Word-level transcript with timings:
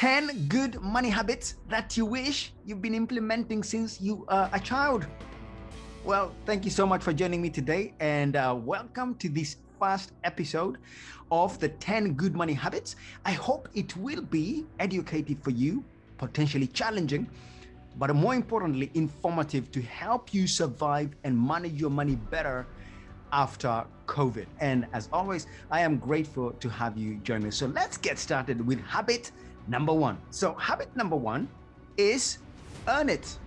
10 0.00 0.48
good 0.48 0.80
money 0.80 1.10
habits 1.10 1.56
that 1.68 1.94
you 1.94 2.06
wish 2.06 2.54
you've 2.64 2.80
been 2.80 2.94
implementing 2.94 3.62
since 3.62 4.00
you 4.00 4.24
are 4.28 4.48
a 4.54 4.58
child. 4.58 5.06
Well, 6.06 6.34
thank 6.46 6.64
you 6.64 6.70
so 6.70 6.86
much 6.86 7.02
for 7.02 7.12
joining 7.12 7.42
me 7.42 7.50
today, 7.50 7.92
and 8.00 8.34
uh, 8.34 8.56
welcome 8.58 9.14
to 9.16 9.28
this 9.28 9.56
first 9.78 10.12
episode 10.24 10.78
of 11.30 11.58
the 11.58 11.68
10 11.68 12.14
good 12.14 12.34
money 12.34 12.54
habits. 12.54 12.96
I 13.26 13.32
hope 13.32 13.68
it 13.74 13.94
will 13.94 14.22
be 14.22 14.64
educative 14.78 15.36
for 15.42 15.50
you, 15.50 15.84
potentially 16.16 16.68
challenging, 16.68 17.28
but 17.98 18.16
more 18.16 18.34
importantly, 18.34 18.90
informative 18.94 19.70
to 19.72 19.82
help 19.82 20.32
you 20.32 20.46
survive 20.46 21.10
and 21.24 21.38
manage 21.38 21.78
your 21.78 21.90
money 21.90 22.16
better 22.16 22.66
after 23.32 23.84
COVID. 24.06 24.46
And 24.60 24.86
as 24.94 25.10
always, 25.12 25.46
I 25.70 25.80
am 25.82 25.98
grateful 25.98 26.52
to 26.52 26.70
have 26.70 26.96
you 26.96 27.16
join 27.16 27.42
me. 27.42 27.50
So 27.50 27.66
let's 27.66 27.98
get 27.98 28.18
started 28.18 28.66
with 28.66 28.80
habit 28.80 29.30
number 29.70 29.94
one. 29.94 30.18
So, 30.30 30.54
habit 30.54 30.94
number 30.96 31.16
one 31.16 31.48
is 31.96 32.38
earn 32.88 33.08
it. 33.08 33.38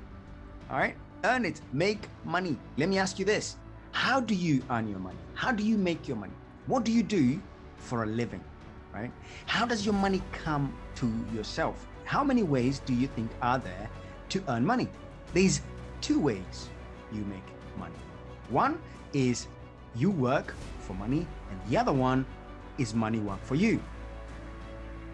All 0.71 0.77
right, 0.79 0.95
earn 1.25 1.45
it, 1.45 1.61
make 1.73 2.07
money. 2.23 2.57
Let 2.77 2.89
me 2.89 2.97
ask 2.97 3.19
you 3.19 3.25
this 3.25 3.57
How 3.91 4.19
do 4.21 4.33
you 4.33 4.63
earn 4.71 4.87
your 4.87 4.99
money? 4.99 5.19
How 5.35 5.51
do 5.51 5.63
you 5.63 5.77
make 5.77 6.07
your 6.07 6.17
money? 6.17 6.33
What 6.65 6.85
do 6.85 6.91
you 6.91 7.03
do 7.03 7.41
for 7.77 8.03
a 8.03 8.05
living? 8.07 8.43
Right? 8.93 9.11
How 9.47 9.65
does 9.65 9.85
your 9.85 9.95
money 9.95 10.21
come 10.31 10.73
to 10.95 11.11
yourself? 11.35 11.85
How 12.05 12.23
many 12.23 12.43
ways 12.43 12.79
do 12.79 12.93
you 12.93 13.07
think 13.07 13.29
are 13.41 13.59
there 13.59 13.89
to 14.29 14.43
earn 14.47 14.65
money? 14.65 14.87
There's 15.33 15.61
two 16.01 16.19
ways 16.19 16.69
you 17.11 17.23
make 17.25 17.43
money. 17.77 17.95
One 18.49 18.79
is 19.13 19.47
you 19.95 20.11
work 20.11 20.53
for 20.79 20.93
money, 20.93 21.27
and 21.49 21.59
the 21.69 21.77
other 21.77 21.93
one 21.93 22.25
is 22.77 22.93
money 22.93 23.19
work 23.19 23.43
for 23.43 23.55
you. 23.55 23.81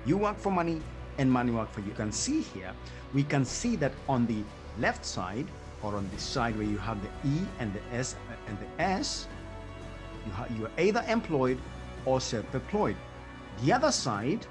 You 0.05 0.17
work 0.17 0.37
for 0.37 0.51
money, 0.51 0.81
and 1.19 1.31
money 1.31 1.51
work 1.51 1.69
for 1.71 1.81
you. 1.81 1.91
Can 1.91 2.11
see 2.11 2.41
here, 2.41 2.73
we 3.13 3.23
can 3.23 3.45
see 3.45 3.75
that 3.75 3.91
on 4.07 4.25
the 4.25 4.43
left 4.79 5.05
side, 5.05 5.47
or 5.83 5.95
on 5.95 6.09
the 6.13 6.19
side 6.19 6.57
where 6.57 6.67
you 6.67 6.77
have 6.77 6.97
the 7.01 7.29
E 7.29 7.41
and 7.59 7.73
the 7.73 7.81
S 7.95 8.15
and 8.47 8.57
the 8.59 8.83
S, 8.83 9.27
you, 10.25 10.31
ha- 10.31 10.47
you 10.57 10.65
are 10.65 10.71
either 10.77 11.03
employed 11.07 11.57
or 12.05 12.19
self-employed. 12.19 12.95
The 13.63 13.73
other 13.73 13.91
side, 13.91 14.45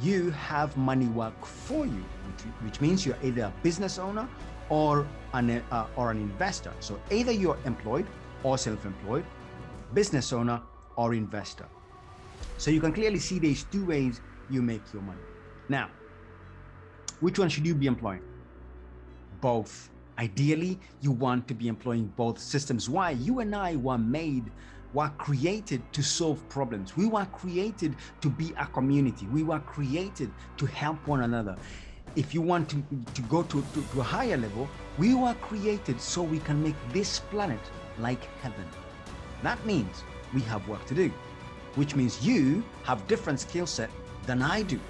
you 0.00 0.30
have 0.30 0.76
money 0.76 1.06
work 1.06 1.44
for 1.44 1.84
you, 1.84 2.04
which, 2.26 2.42
which 2.64 2.80
means 2.80 3.04
you're 3.04 3.18
either 3.22 3.44
a 3.44 3.52
business 3.62 3.98
owner 3.98 4.28
or 4.68 5.06
an, 5.34 5.62
uh, 5.70 5.86
or 5.96 6.10
an 6.10 6.18
investor. 6.18 6.72
So 6.80 7.00
either 7.10 7.32
you're 7.32 7.58
employed 7.64 8.06
or 8.42 8.56
self-employed, 8.58 9.24
business 9.92 10.32
owner 10.32 10.60
or 10.96 11.14
investor. 11.14 11.66
So 12.58 12.70
you 12.70 12.80
can 12.80 12.92
clearly 12.92 13.18
see 13.18 13.38
these 13.38 13.64
two 13.64 13.84
ways 13.84 14.20
you 14.48 14.62
make 14.62 14.92
your 14.92 15.02
money. 15.02 15.20
Now, 15.68 15.90
which 17.22 17.38
one 17.38 17.48
should 17.48 17.64
you 17.64 17.74
be 17.76 17.86
employing? 17.86 18.20
Both. 19.40 19.90
Ideally, 20.18 20.80
you 21.00 21.12
want 21.12 21.46
to 21.46 21.54
be 21.54 21.68
employing 21.68 22.12
both 22.16 22.38
systems. 22.38 22.90
Why? 22.90 23.10
You 23.10 23.38
and 23.38 23.54
I 23.54 23.76
were 23.76 23.96
made, 23.96 24.50
were 24.92 25.10
created 25.18 25.80
to 25.92 26.02
solve 26.02 26.46
problems. 26.48 26.96
We 26.96 27.06
were 27.06 27.24
created 27.26 27.94
to 28.20 28.28
be 28.28 28.52
a 28.58 28.66
community. 28.66 29.26
We 29.26 29.44
were 29.44 29.60
created 29.60 30.32
to 30.56 30.66
help 30.66 31.06
one 31.06 31.22
another. 31.22 31.56
If 32.16 32.34
you 32.34 32.42
want 32.42 32.68
to, 32.70 32.82
to 33.14 33.22
go 33.22 33.44
to, 33.44 33.62
to, 33.62 33.82
to 33.82 34.00
a 34.00 34.02
higher 34.02 34.36
level, 34.36 34.68
we 34.98 35.14
were 35.14 35.34
created 35.34 36.00
so 36.00 36.22
we 36.22 36.40
can 36.40 36.60
make 36.60 36.76
this 36.92 37.20
planet 37.20 37.60
like 38.00 38.24
heaven. 38.42 38.66
That 39.44 39.64
means 39.64 40.02
we 40.34 40.40
have 40.42 40.66
work 40.68 40.84
to 40.86 40.94
do, 40.94 41.08
which 41.76 41.94
means 41.94 42.26
you 42.26 42.64
have 42.82 43.06
different 43.06 43.38
skill 43.38 43.66
set 43.66 43.90
than 44.26 44.42
I 44.42 44.62
do. 44.62 44.80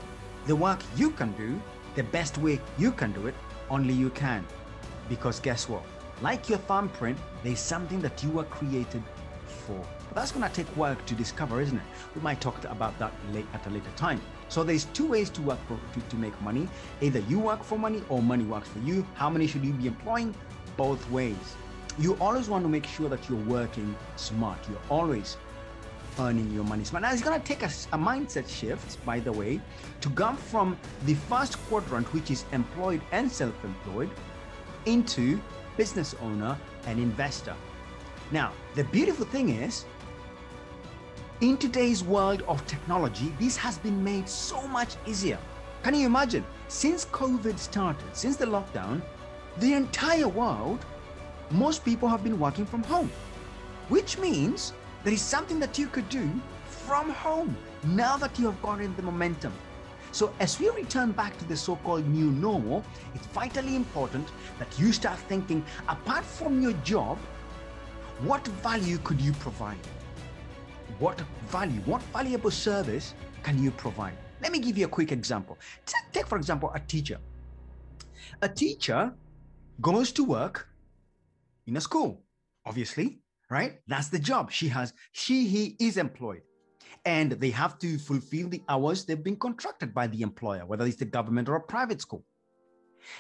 The 0.47 0.57
work 0.57 0.81
you 0.97 1.11
can 1.11 1.33
do, 1.33 1.61
the 1.95 2.03
best 2.05 2.39
way 2.39 2.61
you 2.79 2.93
can 2.93 3.13
do 3.13 3.27
it, 3.27 3.35
only 3.71 3.95
you 3.95 4.11
can. 4.11 4.45
Because 5.09 5.41
guess 5.41 5.69
what? 5.69 5.83
Like 6.21 6.49
your 6.49 6.59
thumbprint, 6.59 7.19
there's 7.43 7.61
something 7.61 8.01
that 8.01 8.23
you 8.23 8.31
were 8.31 8.45
created 8.45 9.03
for. 9.47 9.81
But 10.09 10.15
that's 10.15 10.33
going 10.33 10.49
to 10.49 10.55
take 10.55 10.77
work 10.77 11.05
to 11.07 11.15
discover, 11.15 11.61
isn't 11.61 11.77
it? 11.77 11.85
We 12.15 12.21
might 12.21 12.41
talk 12.41 12.63
about 12.65 12.99
that 12.99 13.13
late, 13.33 13.47
at 13.55 13.67
a 13.67 13.71
later 13.71 13.91
time. 13.97 14.21
So 14.49 14.63
there's 14.63 14.85
two 14.87 15.07
ways 15.07 15.31
to 15.31 15.43
work 15.43 15.59
for, 15.67 15.79
to, 15.95 16.01
to 16.09 16.17
make 16.17 16.39
money. 16.43 16.69
Either 17.01 17.21
you 17.21 17.39
work 17.39 17.65
for 17.65 17.79
money 17.79 18.03
or 18.09 18.23
money 18.23 18.45
works 18.45 18.69
for 18.69 18.79
you. 18.81 19.07
How 19.15 19.31
many 19.31 19.47
should 19.47 19.65
you 19.65 19.73
be 19.73 19.87
employing? 19.87 20.35
Both 20.77 21.11
ways 21.11 21.57
you 21.99 22.17
always 22.21 22.49
want 22.49 22.65
to 22.65 22.69
make 22.69 22.87
sure 22.87 23.09
that 23.09 23.29
you're 23.29 23.45
working 23.45 23.95
smart. 24.17 24.59
You're 24.69 24.81
always 24.89 25.37
earning 26.19 26.51
your 26.53 26.65
money 26.65 26.85
smart. 26.85 27.03
Now, 27.03 27.13
it's 27.13 27.23
going 27.23 27.41
to 27.41 27.47
take 27.47 27.63
a, 27.63 27.67
a, 27.67 27.99
mindset 27.99 28.49
shift, 28.49 29.05
by 29.05 29.21
the 29.21 29.33
way, 29.33 29.61
to 30.01 30.11
come 30.11 30.37
from 30.37 30.77
the 31.07 31.15
first 31.15 31.59
quadrant, 31.69 32.13
which 32.13 32.31
is 32.31 32.45
employed 32.53 33.01
and 33.13 33.31
self 33.31 33.55
employed, 33.65 34.11
into 34.87 35.41
business 35.77 36.15
owner 36.21 36.57
and 36.87 36.99
investor. 36.99 37.55
Now, 38.31 38.53
the 38.75 38.85
beautiful 38.85 39.27
thing 39.27 39.51
is, 39.51 39.85
in 41.41 41.57
today's 41.57 42.05
world 42.05 42.43
of 42.49 42.65
technology, 42.67 43.35
this 43.39 43.57
has 43.57 43.79
been 43.79 44.03
made 44.03 44.29
so 44.29 44.67
much 44.69 44.95
easier. 45.07 45.39
Can 45.83 45.95
you 45.95 46.07
imagine? 46.07 46.45
Since 46.69 47.07
COVID 47.07 47.59
started, 47.59 48.17
since 48.17 48.37
the 48.37 48.47
lockdown, 48.47 49.03
the 49.59 49.75
entire 49.75 50.29
world 50.29 50.85
most 51.51 51.85
people 51.85 52.09
have 52.09 52.25
been 52.25 52.39
working 52.39 52.65
from 52.65 52.83
home, 52.85 53.11
which 53.89 54.19
means 54.19 54.73
there 55.05 55.13
is 55.13 55.21
something 55.21 55.59
that 55.59 55.79
you 55.79 55.89
could 55.89 56.09
do 56.09 56.31
from 56.67 57.11
home 57.11 57.57
now 57.85 58.17
that 58.17 58.39
you 58.39 58.47
have 58.47 58.61
gotten 58.63 58.95
the 58.97 59.03
momentum. 59.03 59.53
So, 60.13 60.33
as 60.41 60.61
we 60.61 60.69
return 60.69 61.13
back 61.13 61.39
to 61.39 61.45
the 61.47 61.57
so 61.57 61.77
called 61.77 62.07
new 62.07 62.31
normal, 62.31 62.85
it's 63.15 63.27
vitally 63.29 63.75
important 63.75 64.29
that 64.59 64.69
you 64.79 64.93
start 64.93 65.19
thinking 65.21 65.65
apart 65.89 66.25
from 66.25 66.61
your 66.61 66.75
job, 66.85 67.19
what 68.21 68.47
value 68.63 68.99
could 68.99 69.21
you 69.21 69.33
provide? 69.33 69.79
What 70.99 71.21
value, 71.49 71.81
what 71.87 72.03
valuable 72.13 72.51
service 72.51 73.15
can 73.43 73.63
you 73.63 73.71
provide? 73.71 74.15
Let 74.43 74.53
me 74.53 74.59
give 74.59 74.77
you 74.77 74.85
a 74.85 74.89
quick 74.89 75.13
example. 75.13 75.59
Take, 76.13 76.27
for 76.27 76.37
example, 76.37 76.71
a 76.75 76.81
teacher. 76.81 77.19
A 78.43 78.49
teacher 78.49 79.15
goes 79.81 80.13
to 80.13 80.25
work 80.25 80.69
in 81.67 81.77
a 81.77 81.81
school, 81.81 82.23
obviously, 82.67 83.22
right? 83.53 83.75
That's 83.87 84.09
the 84.09 84.19
job. 84.19 84.51
She 84.51 84.69
has, 84.69 84.95
she, 85.13 85.47
he 85.47 85.77
is 85.79 85.99
employed. 85.99 86.41
And 87.05 87.33
they 87.33 87.51
have 87.51 87.79
to 87.81 87.99
fulfill 87.99 88.49
the 88.49 88.63
hours 88.67 89.05
they've 89.05 89.23
been 89.23 89.37
contracted 89.37 89.93
by 89.93 90.07
the 90.07 90.23
employer, 90.23 90.65
whether 90.65 90.87
it's 90.87 90.97
the 90.97 91.05
government 91.05 91.51
or 91.51 91.57
a 91.57 91.61
private 91.61 92.01
school. 92.01 92.25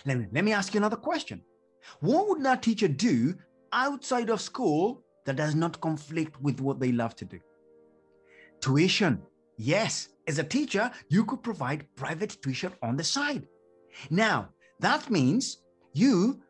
Let 0.06 0.18
me, 0.18 0.26
let 0.32 0.44
me 0.44 0.52
ask 0.52 0.72
you 0.72 0.78
another 0.78 0.96
question. 0.96 1.42
What 2.00 2.28
would 2.28 2.42
that 2.44 2.62
teacher 2.62 2.88
do 2.88 3.34
outside 3.74 4.30
of 4.30 4.40
school 4.40 5.02
that 5.26 5.36
does 5.36 5.54
not 5.54 5.82
conflict 5.82 6.40
with 6.40 6.60
what 6.60 6.80
they 6.80 6.92
love 6.92 7.14
to 7.16 7.26
do? 7.26 7.38
Tuition. 8.60 9.20
Yes, 9.58 10.08
as 10.26 10.38
a 10.38 10.44
teacher, 10.44 10.90
you 11.10 11.26
could 11.26 11.42
provide 11.42 11.86
private 11.94 12.38
tuition 12.40 12.72
on 12.82 12.96
the 12.96 13.04
side. 13.04 13.46
Now, 14.08 14.48
that 14.80 15.10
means 15.10 15.58
you 15.92 16.40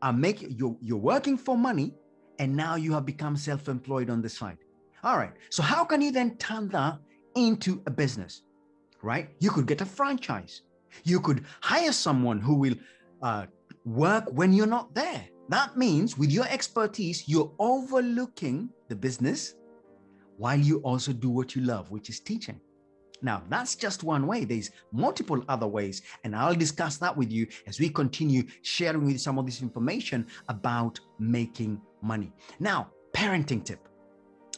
are 0.00 0.12
making 0.12 0.52
you're, 0.52 0.76
you're 0.80 1.06
working 1.12 1.36
for 1.36 1.56
money 1.56 1.94
and 2.42 2.50
now 2.64 2.74
you 2.84 2.92
have 2.96 3.06
become 3.12 3.36
self-employed 3.48 4.08
on 4.14 4.20
the 4.22 4.32
side. 4.38 4.60
All 5.06 5.18
right 5.22 5.34
so 5.56 5.62
how 5.72 5.82
can 5.90 6.00
you 6.04 6.12
then 6.18 6.30
turn 6.48 6.64
that 6.78 6.94
into 7.46 7.70
a 7.90 7.92
business 8.02 8.42
right? 9.02 9.28
You 9.40 9.50
could 9.50 9.66
get 9.66 9.80
a 9.80 9.86
franchise. 9.86 10.62
You 11.04 11.20
could 11.20 11.44
hire 11.60 11.92
someone 11.92 12.40
who 12.40 12.54
will 12.54 12.74
uh, 13.22 13.46
work 13.84 14.24
when 14.30 14.52
you're 14.52 14.66
not 14.66 14.94
there. 14.94 15.24
That 15.48 15.76
means 15.76 16.16
with 16.16 16.30
your 16.30 16.46
expertise 16.48 17.28
you're 17.28 17.52
overlooking 17.58 18.70
the 18.88 18.96
business 18.96 19.54
while 20.38 20.58
you 20.58 20.78
also 20.78 21.12
do 21.12 21.30
what 21.30 21.54
you 21.54 21.62
love 21.62 21.90
which 21.90 22.08
is 22.08 22.20
teaching. 22.20 22.60
Now, 23.24 23.44
that's 23.48 23.76
just 23.76 24.02
one 24.02 24.26
way. 24.26 24.44
There's 24.44 24.70
multiple 24.92 25.44
other 25.48 25.68
ways, 25.68 26.02
and 26.24 26.34
I'll 26.34 26.56
discuss 26.56 26.96
that 26.96 27.16
with 27.16 27.30
you 27.30 27.46
as 27.68 27.78
we 27.78 27.88
continue 27.88 28.42
sharing 28.62 29.02
with 29.02 29.12
you 29.12 29.18
some 29.18 29.38
of 29.38 29.46
this 29.46 29.62
information 29.62 30.26
about 30.48 30.98
making 31.20 31.80
money. 32.02 32.32
Now, 32.60 32.90
parenting 33.12 33.64
tip. 33.64 33.88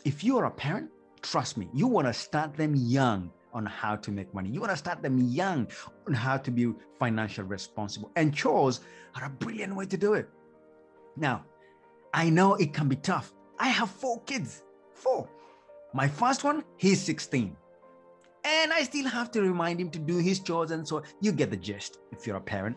If 0.05 0.23
you 0.25 0.39
are 0.39 0.47
a 0.47 0.51
parent, 0.51 0.91
trust 1.23 1.57
me, 1.57 1.69
you 1.73 1.87
want 1.87 2.07
to 2.07 2.13
start 2.13 2.55
them 2.57 2.75
young 2.75 3.31
on 3.53 3.65
how 3.67 3.97
to 3.97 4.11
make 4.11 4.33
money. 4.35 4.51
You 4.51 4.61
want 4.61 4.73
to 4.73 4.77
start 4.77 5.03
them 5.03 5.19
young 5.19 5.69
on 6.07 6.15
how 6.15 6.37
to 6.37 6.51
be 6.51 6.73
financially 6.99 7.47
responsible. 7.47 8.11
And 8.17 8.35
chores 8.35 8.81
are 9.15 9.27
a 9.27 9.31
brilliant 9.31 9.75
way 9.75 9.87
to 9.87 9.97
do 9.97 10.15
it. 10.15 10.29
Now, 11.17 11.45
I 12.13 12.31
know 12.31 12.55
it 12.55 12.75
can 12.75 12.89
be 12.89 12.97
tough. 12.97 13.33
I 13.59 13.69
have 13.69 13.91
four 13.91 14.21
kids. 14.23 14.65
Four. 14.93 15.29
My 15.93 16.09
first 16.09 16.43
one, 16.43 16.65
he's 16.77 17.01
16 17.01 17.57
and 18.45 18.73
I 18.73 18.83
still 18.83 19.09
have 19.09 19.31
to 19.33 19.43
remind 19.43 19.81
him 19.81 19.91
to 19.91 19.99
do 19.99 20.19
his 20.19 20.41
chores 20.41 20.71
and 20.71 20.87
so 20.87 21.03
you 21.21 21.33
get 21.33 21.51
the 21.51 21.57
gist 21.57 21.99
if 22.13 22.27
you're 22.27 22.37
a 22.37 22.41
parent. 22.41 22.77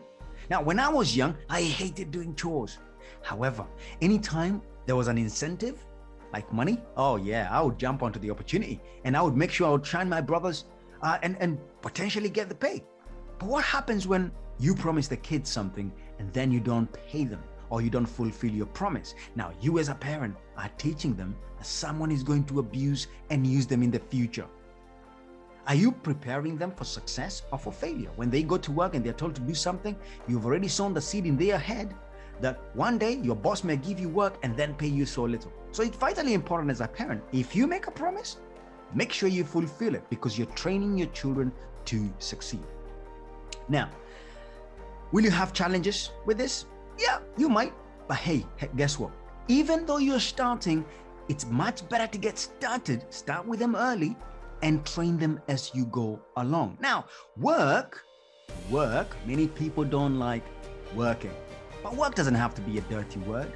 Now, 0.50 0.62
when 0.62 0.78
I 0.78 0.88
was 0.88 1.16
young, 1.16 1.36
I 1.50 1.62
hated 1.62 2.10
doing 2.10 2.34
chores. 2.34 2.78
However, 3.22 3.66
anytime 4.00 4.62
there 4.86 4.96
was 4.96 5.08
an 5.08 5.18
incentive, 5.18 5.84
like 6.32 6.52
money, 6.52 6.78
oh 6.96 7.16
yeah, 7.16 7.48
I 7.50 7.60
would 7.60 7.78
jump 7.78 8.02
onto 8.02 8.18
the 8.18 8.30
opportunity 8.30 8.80
and 9.04 9.16
I 9.16 9.22
would 9.22 9.36
make 9.36 9.50
sure 9.50 9.68
I 9.68 9.70
would 9.70 9.86
shine 9.86 10.08
my 10.08 10.20
brothers 10.20 10.64
uh, 11.02 11.18
and, 11.22 11.36
and 11.40 11.58
potentially 11.80 12.28
get 12.28 12.48
the 12.48 12.54
pay. 12.54 12.84
But 13.38 13.48
what 13.48 13.64
happens 13.64 14.06
when 14.06 14.32
you 14.58 14.74
promise 14.74 15.08
the 15.08 15.16
kids 15.16 15.50
something 15.50 15.92
and 16.18 16.32
then 16.32 16.50
you 16.50 16.60
don't 16.60 16.92
pay 16.92 17.24
them 17.24 17.42
or 17.70 17.80
you 17.82 17.90
don't 17.90 18.06
fulfill 18.06 18.50
your 18.50 18.66
promise? 18.66 19.14
Now, 19.36 19.52
you 19.60 19.78
as 19.78 19.88
a 19.88 19.94
parent 19.94 20.36
are 20.56 20.70
teaching 20.76 21.14
them 21.14 21.36
that 21.56 21.66
someone 21.66 22.10
is 22.10 22.22
going 22.22 22.44
to 22.44 22.58
abuse 22.58 23.06
and 23.30 23.46
use 23.46 23.66
them 23.66 23.82
in 23.82 23.90
the 23.90 24.00
future. 24.00 24.46
Are 25.66 25.74
you 25.74 25.92
preparing 25.92 26.56
them 26.56 26.72
for 26.72 26.84
success 26.84 27.42
or 27.52 27.58
for 27.58 27.72
failure? 27.72 28.10
When 28.16 28.30
they 28.30 28.42
go 28.42 28.56
to 28.56 28.72
work 28.72 28.94
and 28.94 29.04
they're 29.04 29.12
told 29.12 29.34
to 29.34 29.42
do 29.42 29.54
something, 29.54 29.94
you've 30.26 30.46
already 30.46 30.68
sown 30.68 30.94
the 30.94 31.00
seed 31.00 31.26
in 31.26 31.36
their 31.36 31.58
head 31.58 31.94
that 32.40 32.60
one 32.74 32.98
day 32.98 33.14
your 33.22 33.36
boss 33.36 33.64
may 33.64 33.76
give 33.76 33.98
you 33.98 34.08
work 34.08 34.38
and 34.42 34.56
then 34.56 34.74
pay 34.74 34.86
you 34.86 35.06
so 35.06 35.24
little. 35.24 35.52
So 35.72 35.82
it's 35.82 35.96
vitally 35.96 36.34
important 36.34 36.70
as 36.70 36.80
a 36.80 36.88
parent. 36.88 37.22
If 37.32 37.54
you 37.54 37.66
make 37.66 37.86
a 37.86 37.90
promise, 37.90 38.38
make 38.94 39.12
sure 39.12 39.28
you 39.28 39.44
fulfill 39.44 39.94
it 39.94 40.08
because 40.10 40.38
you're 40.38 40.46
training 40.48 40.98
your 40.98 41.08
children 41.08 41.52
to 41.86 42.10
succeed. 42.18 42.62
Now, 43.68 43.90
will 45.12 45.24
you 45.24 45.30
have 45.30 45.52
challenges 45.52 46.10
with 46.24 46.38
this? 46.38 46.66
Yeah, 46.98 47.18
you 47.36 47.48
might. 47.48 47.72
But 48.06 48.18
hey, 48.18 48.46
guess 48.76 48.98
what? 48.98 49.10
Even 49.48 49.86
though 49.86 49.98
you're 49.98 50.20
starting, 50.20 50.84
it's 51.28 51.46
much 51.46 51.86
better 51.88 52.06
to 52.06 52.18
get 52.18 52.38
started, 52.38 53.04
start 53.10 53.46
with 53.46 53.58
them 53.58 53.76
early, 53.76 54.16
and 54.62 54.84
train 54.84 55.18
them 55.18 55.40
as 55.48 55.70
you 55.74 55.84
go 55.86 56.18
along. 56.36 56.78
Now, 56.80 57.04
work, 57.36 58.04
work, 58.70 59.16
many 59.26 59.46
people 59.46 59.84
don't 59.84 60.18
like 60.18 60.44
working. 60.94 61.34
But 61.82 61.96
work 61.96 62.14
doesn't 62.14 62.34
have 62.34 62.54
to 62.54 62.60
be 62.60 62.78
a 62.78 62.80
dirty 62.82 63.20
word. 63.20 63.52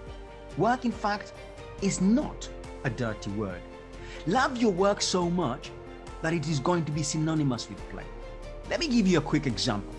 Work, 0.56 0.84
in 0.84 0.92
fact, 0.92 1.32
is 1.80 2.00
not 2.00 2.48
a 2.84 2.90
dirty 2.90 3.30
word. 3.30 3.60
Love 4.26 4.56
your 4.56 4.72
work 4.72 5.00
so 5.02 5.28
much 5.28 5.70
that 6.22 6.32
it 6.32 6.48
is 6.48 6.60
going 6.60 6.84
to 6.84 6.92
be 6.92 7.02
synonymous 7.02 7.69
with 7.69 7.78
play. 7.90 8.04
Let 8.70 8.80
me 8.80 8.88
give 8.88 9.06
you 9.06 9.19
a 9.19 9.20
quick 9.22 9.46
example. 9.46 9.94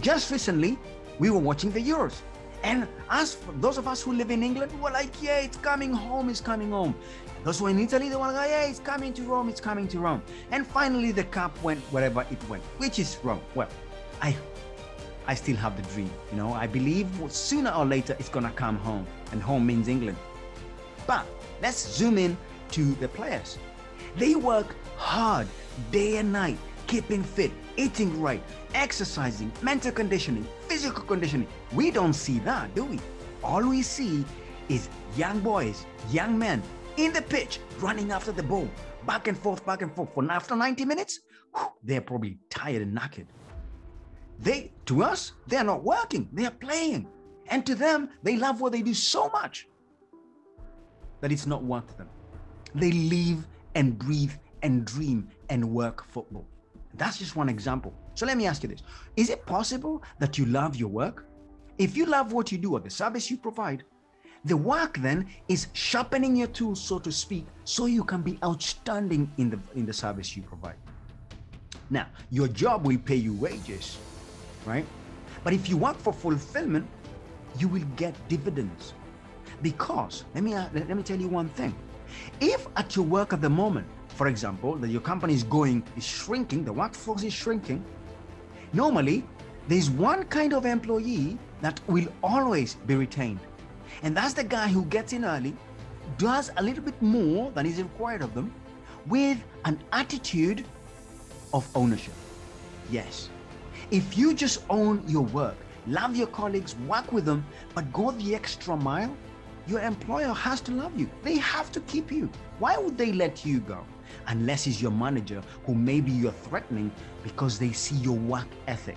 Just 0.00 0.30
recently, 0.30 0.78
we 1.18 1.30
were 1.30 1.38
watching 1.38 1.70
the 1.72 1.80
Euros. 1.80 2.20
And 2.62 2.86
as 3.10 3.34
for 3.34 3.52
those 3.52 3.76
of 3.76 3.88
us 3.88 4.02
who 4.02 4.12
live 4.12 4.30
in 4.30 4.42
England, 4.42 4.72
we 4.72 4.80
were 4.80 4.92
like, 4.92 5.10
yeah, 5.20 5.38
it's 5.38 5.56
coming 5.56 5.92
home, 5.92 6.28
it's 6.28 6.40
coming 6.40 6.70
home. 6.70 6.94
Those 7.42 7.58
who 7.58 7.66
are 7.66 7.70
in 7.70 7.80
Italy, 7.80 8.08
they 8.08 8.14
were 8.14 8.30
like, 8.30 8.50
yeah, 8.50 8.62
it's 8.66 8.78
coming 8.78 9.12
to 9.14 9.22
Rome, 9.22 9.48
it's 9.48 9.60
coming 9.60 9.88
to 9.88 9.98
Rome. 9.98 10.22
And 10.52 10.64
finally, 10.64 11.10
the 11.10 11.24
cup 11.24 11.60
went 11.64 11.80
wherever 11.90 12.24
it 12.30 12.48
went, 12.48 12.62
which 12.78 13.00
is 13.00 13.18
Rome. 13.24 13.40
Well, 13.56 13.68
I 14.20 14.36
I 15.26 15.34
still 15.34 15.56
have 15.56 15.76
the 15.76 15.88
dream. 15.94 16.10
You 16.30 16.38
know, 16.38 16.52
I 16.52 16.66
believe 16.66 17.08
sooner 17.28 17.70
or 17.70 17.84
later 17.84 18.16
it's 18.18 18.28
gonna 18.28 18.52
come 18.52 18.76
home, 18.78 19.06
and 19.30 19.42
home 19.42 19.66
means 19.66 19.88
England. 19.88 20.16
But 21.06 21.26
let's 21.60 21.96
zoom 21.96 22.18
in 22.18 22.36
to 22.72 22.94
the 22.94 23.08
players. 23.08 23.58
They 24.16 24.34
work 24.34 24.74
hard 24.96 25.46
day 25.90 26.16
and 26.16 26.32
night, 26.32 26.58
keeping 26.86 27.22
fit, 27.22 27.50
eating 27.76 28.20
right, 28.20 28.42
exercising, 28.74 29.52
mental 29.62 29.92
conditioning, 29.92 30.46
physical 30.68 31.04
conditioning. 31.04 31.48
We 31.72 31.90
don't 31.90 32.12
see 32.12 32.38
that, 32.40 32.74
do 32.74 32.84
we? 32.84 33.00
All 33.42 33.66
we 33.66 33.82
see 33.82 34.24
is 34.68 34.88
young 35.16 35.40
boys, 35.40 35.86
young 36.10 36.38
men 36.38 36.62
in 36.96 37.12
the 37.12 37.22
pitch, 37.22 37.58
running 37.78 38.12
after 38.12 38.32
the 38.32 38.42
ball, 38.42 38.68
back 39.06 39.28
and 39.28 39.38
forth, 39.38 39.64
back 39.64 39.82
and 39.82 39.94
forth. 39.94 40.12
For 40.14 40.30
after 40.30 40.54
90 40.54 40.84
minutes, 40.84 41.20
they're 41.82 42.00
probably 42.00 42.38
tired 42.50 42.82
and 42.82 42.96
knackered. 42.96 43.26
They, 44.42 44.72
to 44.86 45.04
us, 45.04 45.32
they're 45.46 45.64
not 45.64 45.84
working, 45.84 46.28
they're 46.32 46.50
playing. 46.50 47.06
And 47.46 47.64
to 47.64 47.74
them, 47.74 48.10
they 48.22 48.36
love 48.36 48.60
what 48.60 48.72
they 48.72 48.82
do 48.82 48.92
so 48.92 49.28
much 49.28 49.68
that 51.20 51.30
it's 51.30 51.46
not 51.46 51.62
worth 51.62 51.96
them. 51.96 52.08
They 52.74 52.90
live 52.90 53.46
and 53.76 53.96
breathe 53.96 54.32
and 54.62 54.84
dream 54.84 55.28
and 55.48 55.64
work 55.64 56.04
football. 56.04 56.46
That's 56.94 57.18
just 57.18 57.36
one 57.36 57.48
example. 57.48 57.94
So 58.14 58.26
let 58.26 58.36
me 58.36 58.46
ask 58.46 58.62
you 58.62 58.68
this 58.68 58.82
Is 59.16 59.30
it 59.30 59.46
possible 59.46 60.02
that 60.18 60.36
you 60.36 60.46
love 60.46 60.74
your 60.76 60.88
work? 60.88 61.26
If 61.78 61.96
you 61.96 62.06
love 62.06 62.32
what 62.32 62.50
you 62.50 62.58
do 62.58 62.74
or 62.74 62.80
the 62.80 62.90
service 62.90 63.30
you 63.30 63.36
provide, 63.36 63.84
the 64.44 64.56
work 64.56 64.98
then 64.98 65.28
is 65.48 65.68
sharpening 65.72 66.34
your 66.34 66.48
tools, 66.48 66.82
so 66.82 66.98
to 66.98 67.12
speak, 67.12 67.46
so 67.64 67.86
you 67.86 68.02
can 68.02 68.22
be 68.22 68.38
outstanding 68.44 69.30
in 69.38 69.50
the 69.50 69.58
in 69.76 69.86
the 69.86 69.92
service 69.92 70.36
you 70.36 70.42
provide. 70.42 70.76
Now, 71.90 72.06
your 72.30 72.48
job 72.48 72.86
will 72.86 72.98
pay 72.98 73.16
you 73.16 73.34
wages, 73.34 73.98
right? 74.64 74.86
But 75.44 75.52
if 75.52 75.68
you 75.68 75.76
work 75.76 75.98
for 75.98 76.12
fulfillment, 76.12 76.86
you 77.58 77.68
will 77.68 77.84
get 77.96 78.14
dividends. 78.28 78.94
Because 79.60 80.24
let 80.34 80.42
me 80.42 80.54
uh, 80.54 80.68
let 80.72 80.96
me 80.96 81.02
tell 81.02 81.18
you 81.18 81.28
one 81.28 81.48
thing. 81.50 81.74
If 82.40 82.66
at 82.76 82.96
your 82.96 83.04
work 83.04 83.32
at 83.32 83.40
the 83.40 83.50
moment, 83.50 83.86
for 84.08 84.28
example, 84.28 84.76
that 84.76 84.88
your 84.88 85.00
company 85.00 85.34
is 85.34 85.44
going 85.44 85.82
is 85.96 86.04
shrinking, 86.04 86.64
the 86.64 86.72
workforce 86.72 87.22
is 87.22 87.32
shrinking, 87.32 87.84
normally 88.72 89.24
there's 89.68 89.90
one 89.90 90.24
kind 90.24 90.52
of 90.52 90.66
employee 90.66 91.38
that 91.60 91.80
will 91.86 92.08
always 92.22 92.74
be 92.74 92.96
retained 92.96 93.38
and 94.02 94.16
that's 94.16 94.34
the 94.34 94.44
guy 94.44 94.68
who 94.68 94.84
gets 94.86 95.12
in 95.12 95.24
early, 95.24 95.54
does 96.18 96.50
a 96.56 96.62
little 96.62 96.82
bit 96.82 97.00
more 97.00 97.50
than 97.52 97.66
is 97.66 97.78
required 97.78 98.22
of 98.22 98.34
them, 98.34 98.52
with 99.06 99.38
an 99.64 99.78
attitude 99.92 100.64
of 101.52 101.68
ownership. 101.74 102.14
Yes. 102.90 103.28
If 103.90 104.16
you 104.16 104.34
just 104.34 104.64
own 104.70 105.02
your 105.06 105.24
work, 105.24 105.56
love 105.86 106.16
your 106.16 106.28
colleagues, 106.28 106.76
work 106.88 107.12
with 107.12 107.24
them, 107.24 107.44
but 107.74 107.92
go 107.92 108.10
the 108.12 108.34
extra 108.34 108.76
mile, 108.76 109.14
your 109.66 109.80
employer 109.80 110.32
has 110.32 110.60
to 110.62 110.72
love 110.72 110.98
you. 110.98 111.08
They 111.22 111.36
have 111.36 111.70
to 111.72 111.80
keep 111.80 112.10
you. 112.10 112.30
Why 112.58 112.76
would 112.76 112.98
they 112.98 113.12
let 113.12 113.44
you 113.44 113.60
go? 113.60 113.84
Unless 114.26 114.66
it's 114.66 114.82
your 114.82 114.90
manager 114.90 115.42
who 115.64 115.74
maybe 115.74 116.10
you're 116.10 116.32
threatening 116.32 116.90
because 117.22 117.58
they 117.58 117.72
see 117.72 117.96
your 117.96 118.16
work 118.16 118.48
ethic. 118.66 118.96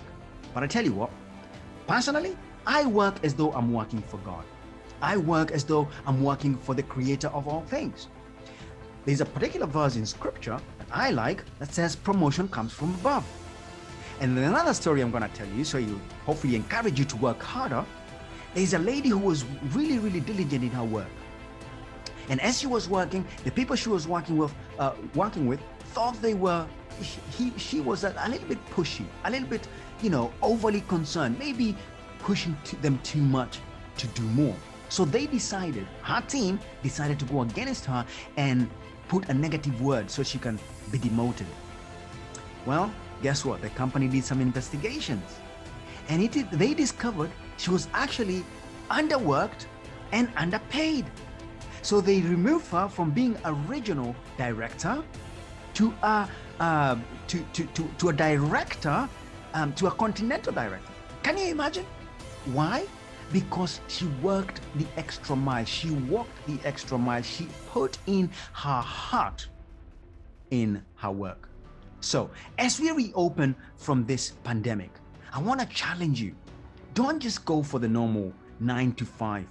But 0.52 0.62
I 0.62 0.66
tell 0.66 0.84
you 0.84 0.92
what, 0.92 1.10
personally, 1.86 2.36
I 2.66 2.86
work 2.86 3.16
as 3.22 3.34
though 3.34 3.52
I'm 3.52 3.72
working 3.72 4.02
for 4.02 4.18
God. 4.18 4.44
I 5.00 5.16
work 5.16 5.50
as 5.50 5.64
though 5.64 5.88
I'm 6.06 6.22
working 6.22 6.56
for 6.56 6.74
the 6.74 6.82
creator 6.82 7.28
of 7.28 7.46
all 7.46 7.62
things. 7.62 8.08
There's 9.04 9.20
a 9.20 9.26
particular 9.26 9.66
verse 9.66 9.96
in 9.96 10.04
scripture 10.04 10.58
that 10.78 10.88
I 10.90 11.10
like 11.10 11.44
that 11.58 11.72
says 11.72 11.94
promotion 11.94 12.48
comes 12.48 12.72
from 12.72 12.92
above. 12.94 13.24
And 14.20 14.36
then 14.36 14.44
another 14.44 14.72
story 14.72 15.02
I'm 15.02 15.10
going 15.10 15.22
to 15.22 15.28
tell 15.28 15.48
you, 15.48 15.64
so 15.64 15.78
you 15.78 16.00
hopefully 16.24 16.56
encourage 16.56 16.98
you 16.98 17.04
to 17.04 17.16
work 17.16 17.42
harder. 17.42 17.84
There's 18.54 18.72
a 18.72 18.78
lady 18.78 19.10
who 19.10 19.18
was 19.18 19.44
really, 19.74 19.98
really 19.98 20.20
diligent 20.20 20.64
in 20.64 20.70
her 20.70 20.84
work. 20.84 21.08
And 22.28 22.40
as 22.40 22.58
she 22.58 22.66
was 22.66 22.88
working, 22.88 23.26
the 23.44 23.50
people 23.50 23.76
she 23.76 23.88
was 23.88 24.08
working 24.08 24.36
with, 24.36 24.54
uh, 24.78 24.92
working 25.14 25.46
with, 25.46 25.60
thought 25.92 26.20
they 26.22 26.34
were. 26.34 26.66
He, 27.36 27.52
she 27.58 27.80
was 27.80 28.04
a, 28.04 28.14
a 28.18 28.28
little 28.28 28.48
bit 28.48 28.64
pushy, 28.70 29.04
a 29.24 29.30
little 29.30 29.46
bit, 29.46 29.68
you 30.00 30.08
know, 30.08 30.32
overly 30.40 30.80
concerned, 30.82 31.38
maybe 31.38 31.76
pushing 32.20 32.56
to 32.64 32.76
them 32.76 32.98
too 33.02 33.20
much 33.20 33.60
to 33.98 34.06
do 34.08 34.22
more. 34.22 34.56
So 34.88 35.04
they 35.04 35.26
decided, 35.26 35.86
her 36.02 36.22
team 36.22 36.58
decided 36.82 37.18
to 37.18 37.26
go 37.26 37.42
against 37.42 37.84
her 37.84 38.06
and 38.38 38.70
put 39.08 39.28
a 39.28 39.34
negative 39.34 39.80
word 39.82 40.10
so 40.10 40.22
she 40.22 40.38
can 40.38 40.58
be 40.90 40.98
demoted. 40.98 41.46
Well, 42.64 42.90
guess 43.22 43.44
what? 43.44 43.60
The 43.62 43.70
company 43.70 44.08
did 44.08 44.24
some 44.24 44.40
investigations 44.40 45.38
and 46.08 46.22
it, 46.22 46.50
they 46.50 46.74
discovered 46.74 47.30
she 47.56 47.70
was 47.70 47.88
actually 47.92 48.44
underworked 48.90 49.66
and 50.12 50.30
underpaid. 50.36 51.04
So 51.82 52.00
they 52.00 52.20
removed 52.20 52.66
her 52.68 52.88
from 52.88 53.10
being 53.10 53.36
a 53.44 53.52
regional 53.52 54.14
director 54.36 55.02
to 55.74 55.94
a, 56.02 56.28
uh, 56.60 56.96
to, 57.28 57.44
to, 57.52 57.64
to, 57.64 57.90
to 57.98 58.08
a 58.08 58.12
director, 58.12 59.08
um, 59.54 59.72
to 59.74 59.86
a 59.86 59.90
continental 59.90 60.52
director. 60.52 60.92
Can 61.22 61.38
you 61.38 61.46
imagine? 61.46 61.86
Why? 62.46 62.86
because 63.32 63.80
she 63.88 64.06
worked 64.22 64.60
the 64.76 64.86
extra 64.96 65.34
mile. 65.34 65.64
She 65.64 65.90
walked 65.90 66.46
the 66.46 66.58
extra 66.64 66.98
mile. 66.98 67.22
She 67.22 67.48
put 67.68 67.98
in 68.06 68.30
her 68.52 68.80
heart 68.80 69.48
in 70.50 70.84
her 70.96 71.10
work. 71.10 71.48
So, 72.06 72.30
as 72.56 72.78
we 72.78 72.92
reopen 72.92 73.56
from 73.76 74.06
this 74.06 74.30
pandemic, 74.44 74.90
I 75.32 75.40
want 75.40 75.58
to 75.58 75.66
challenge 75.66 76.20
you. 76.20 76.36
Don't 76.94 77.18
just 77.18 77.44
go 77.44 77.64
for 77.64 77.80
the 77.80 77.88
normal 77.88 78.32
nine 78.60 78.92
to 78.92 79.04
five. 79.04 79.48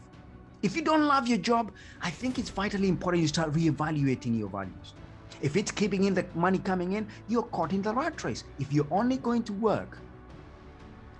If 0.62 0.74
you 0.77 0.81
don't 0.81 1.05
love 1.05 1.27
your 1.27 1.38
job, 1.38 1.74
I 2.01 2.09
think 2.09 2.39
it's 2.39 2.50
vitally 2.50 2.88
important 2.88 3.21
you 3.21 3.27
start 3.27 3.51
reevaluating 3.51 4.39
your 4.39 4.47
values. 4.47 4.93
If 5.41 5.57
it's 5.57 5.69
keeping 5.69 6.05
in 6.05 6.13
the 6.13 6.25
money 6.33 6.59
coming 6.59 6.93
in, 6.93 7.07
you're 7.27 7.43
caught 7.43 7.74
in 7.74 7.81
the 7.81 7.93
rat 7.93 8.24
race. 8.24 8.45
If 8.57 8.71
you're 8.71 8.88
only 8.89 9.17
going 9.17 9.43
to 9.43 9.53
work 9.53 9.97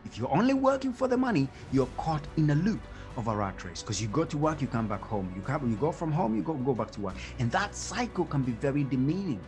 if 0.06 0.20
you're 0.20 0.32
only 0.32 0.54
working 0.54 0.94
for 0.94 1.08
the 1.08 1.18
money, 1.18 1.50
you're 1.74 1.90
caught 1.98 2.26
in 2.38 2.50
a 2.52 2.56
loop 2.56 2.80
of 3.18 3.28
a 3.28 3.36
rat 3.36 3.64
race 3.66 3.82
because 3.82 4.02
you 4.02 4.08
go 4.08 4.24
to 4.24 4.38
work, 4.38 4.62
you 4.62 4.68
come 4.68 4.88
back 4.88 5.02
home. 5.02 5.34
You 5.36 5.42
come, 5.42 5.70
you 5.70 5.76
go 5.78 5.92
from 5.92 6.12
home, 6.12 6.36
you 6.36 6.44
go 6.44 6.54
go 6.54 6.74
back 6.74 6.92
to 6.92 7.02
work, 7.02 7.16
and 7.40 7.52
that 7.52 7.76
cycle 7.76 8.26
can 8.26 8.44
be 8.44 8.52
very 8.54 8.84
demeaning. 8.84 9.42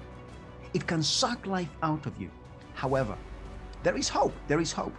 It 0.73 0.87
can 0.87 1.01
suck 1.03 1.45
life 1.45 1.69
out 1.81 2.05
of 2.05 2.19
you. 2.19 2.29
However, 2.73 3.17
there 3.83 3.97
is 3.97 4.09
hope. 4.09 4.33
There 4.47 4.59
is 4.59 4.71
hope. 4.71 4.93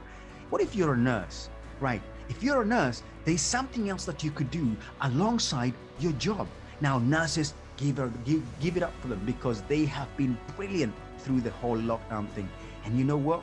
What 0.50 0.62
if 0.62 0.74
you're 0.74 0.94
a 0.94 0.96
nurse, 0.96 1.50
right? 1.80 2.02
If 2.28 2.42
you're 2.42 2.62
a 2.62 2.66
nurse, 2.66 3.02
there's 3.24 3.42
something 3.42 3.90
else 3.90 4.04
that 4.04 4.22
you 4.24 4.30
could 4.30 4.50
do 4.50 4.76
alongside 5.02 5.74
your 6.00 6.12
job. 6.12 6.46
Now, 6.80 6.98
nurses, 6.98 7.54
give, 7.76 7.98
her, 7.98 8.10
give, 8.24 8.42
give 8.60 8.76
it 8.76 8.82
up 8.82 8.92
for 9.00 9.08
them 9.08 9.20
because 9.24 9.62
they 9.62 9.84
have 9.84 10.14
been 10.16 10.38
brilliant 10.56 10.94
through 11.18 11.40
the 11.40 11.50
whole 11.50 11.76
lockdown 11.76 12.28
thing. 12.30 12.48
And 12.84 12.98
you 12.98 13.04
know 13.04 13.16
what? 13.16 13.42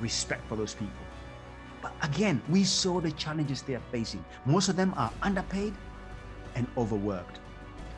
respect 0.00 0.46
for 0.48 0.56
those 0.56 0.74
people. 0.74 0.92
But 1.82 1.92
again, 2.02 2.42
we 2.48 2.64
saw 2.64 3.00
the 3.00 3.12
challenges 3.12 3.62
they 3.62 3.74
are 3.74 3.82
facing. 3.92 4.24
Most 4.44 4.68
of 4.68 4.76
them 4.76 4.92
are 4.96 5.12
underpaid 5.22 5.74
and 6.54 6.66
overworked. 6.76 7.38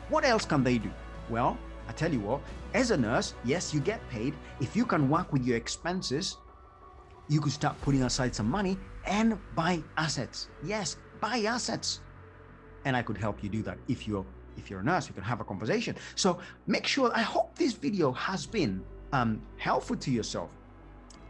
What 0.09 0.25
else 0.25 0.45
can 0.45 0.63
they 0.63 0.77
do? 0.77 0.91
Well, 1.29 1.57
I 1.87 1.91
tell 1.91 2.11
you 2.11 2.19
what, 2.19 2.41
as 2.73 2.91
a 2.91 2.97
nurse, 2.97 3.33
yes, 3.43 3.73
you 3.73 3.79
get 3.79 4.07
paid. 4.09 4.33
If 4.59 4.75
you 4.75 4.85
can 4.85 5.09
work 5.09 5.33
with 5.33 5.43
your 5.43 5.57
expenses, 5.57 6.37
you 7.27 7.41
could 7.41 7.51
start 7.51 7.79
putting 7.81 8.03
aside 8.03 8.35
some 8.35 8.49
money 8.49 8.77
and 9.05 9.37
buy 9.55 9.83
assets. 9.97 10.49
Yes, 10.63 10.97
buy 11.19 11.39
assets. 11.39 11.99
And 12.85 12.95
I 12.95 13.01
could 13.01 13.17
help 13.17 13.43
you 13.43 13.49
do 13.49 13.61
that 13.63 13.77
if 13.87 14.07
you're 14.07 14.25
if 14.55 14.69
you're 14.69 14.81
a 14.81 14.83
nurse, 14.83 15.09
we 15.09 15.15
can 15.15 15.23
have 15.23 15.41
a 15.41 15.43
conversation. 15.43 15.95
So 16.13 16.37
make 16.67 16.85
sure, 16.85 17.11
I 17.15 17.21
hope 17.21 17.57
this 17.57 17.73
video 17.73 18.11
has 18.11 18.45
been 18.45 18.83
um, 19.11 19.41
helpful 19.57 19.95
to 19.95 20.11
yourself. 20.11 20.51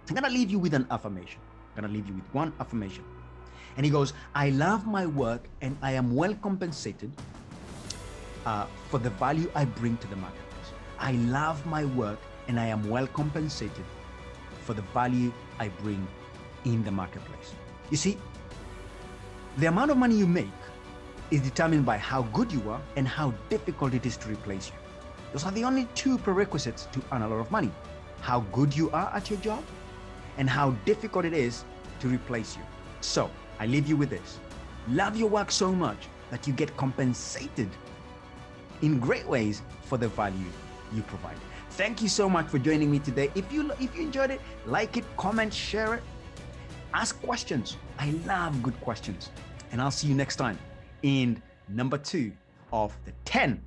I'm 0.09 0.15
gonna 0.15 0.29
leave 0.29 0.51
you 0.51 0.59
with 0.59 0.73
an 0.73 0.85
affirmation. 0.91 1.41
I'm 1.69 1.83
gonna 1.83 1.93
leave 1.93 2.07
you 2.07 2.15
with 2.15 2.25
one 2.33 2.53
affirmation. 2.59 3.05
And 3.77 3.85
he 3.85 3.91
goes, 3.91 4.13
I 4.35 4.49
love 4.49 4.85
my 4.85 5.05
work 5.05 5.47
and 5.61 5.77
I 5.81 5.93
am 5.93 6.13
well 6.13 6.35
compensated 6.35 7.15
uh, 8.45 8.65
for 8.89 8.99
the 8.99 9.09
value 9.11 9.49
I 9.55 9.65
bring 9.65 9.97
to 9.97 10.07
the 10.07 10.15
marketplace. 10.15 10.71
I 10.99 11.13
love 11.13 11.65
my 11.65 11.85
work 11.85 12.19
and 12.47 12.59
I 12.59 12.67
am 12.67 12.87
well 12.89 13.07
compensated 13.07 13.85
for 14.61 14.73
the 14.73 14.81
value 14.93 15.31
I 15.59 15.69
bring 15.69 16.07
in 16.65 16.83
the 16.83 16.91
marketplace. 16.91 17.53
You 17.89 17.97
see, 17.97 18.17
the 19.57 19.67
amount 19.67 19.91
of 19.91 19.97
money 19.97 20.15
you 20.15 20.27
make 20.27 20.47
is 21.31 21.41
determined 21.41 21.85
by 21.85 21.97
how 21.97 22.23
good 22.33 22.51
you 22.51 22.69
are 22.69 22.81
and 22.95 23.07
how 23.07 23.33
difficult 23.49 23.93
it 23.93 24.05
is 24.05 24.17
to 24.17 24.29
replace 24.29 24.69
you. 24.69 24.75
Those 25.31 25.45
are 25.45 25.51
the 25.51 25.63
only 25.63 25.87
two 25.95 26.17
prerequisites 26.17 26.87
to 26.91 27.01
earn 27.11 27.23
a 27.23 27.27
lot 27.27 27.39
of 27.39 27.51
money 27.51 27.71
how 28.23 28.39
good 28.53 28.73
you 28.73 28.89
are 28.91 29.11
at 29.13 29.29
your 29.29 29.39
job 29.39 29.61
and 30.37 30.49
how 30.49 30.71
difficult 30.85 31.25
it 31.25 31.33
is 31.33 31.65
to 31.99 32.07
replace 32.07 32.55
you. 32.55 32.63
So, 33.01 33.29
I 33.59 33.65
leave 33.65 33.85
you 33.87 33.97
with 33.97 34.09
this 34.09 34.39
love 34.87 35.15
your 35.15 35.29
work 35.29 35.51
so 35.51 35.71
much 35.71 36.07
that 36.29 36.47
you 36.47 36.53
get 36.53 36.75
compensated 36.77 37.69
in 38.83 38.99
great 38.99 39.25
ways 39.25 39.63
for 39.81 39.97
the 39.97 40.09
value 40.09 40.51
you 40.93 41.01
provide. 41.03 41.37
Thank 41.71 42.03
you 42.03 42.09
so 42.09 42.29
much 42.29 42.47
for 42.47 42.59
joining 42.59 42.91
me 42.91 42.99
today. 42.99 43.31
If 43.33 43.51
you 43.51 43.71
if 43.79 43.95
you 43.95 44.03
enjoyed 44.03 44.29
it, 44.29 44.41
like 44.67 44.97
it, 44.97 45.05
comment, 45.17 45.51
share 45.51 45.95
it, 45.95 46.03
ask 46.93 47.19
questions. 47.23 47.77
I 47.97 48.11
love 48.27 48.61
good 48.61 48.79
questions. 48.81 49.31
And 49.71 49.81
I'll 49.81 49.89
see 49.99 50.07
you 50.07 50.13
next 50.13 50.35
time 50.35 50.59
in 51.01 51.41
number 51.67 51.97
2 51.97 52.31
of 52.71 52.95
the 53.05 53.11
10 53.25 53.59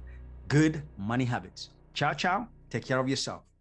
good 0.47 0.83
money 0.97 1.25
habits. 1.25 1.71
Ciao 1.95 2.13
ciao. 2.13 2.47
Take 2.71 2.85
care 2.85 3.01
of 3.01 3.09
yourself. 3.09 3.56